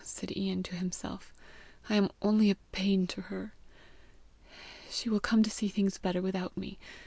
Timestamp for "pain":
2.71-3.05